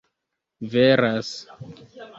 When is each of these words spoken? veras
veras 0.69 1.29